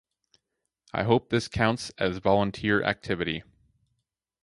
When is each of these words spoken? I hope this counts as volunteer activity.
I 0.95 1.03
hope 1.03 1.29
this 1.29 1.47
counts 1.47 1.91
as 1.99 2.17
volunteer 2.17 2.83
activity. 2.83 3.43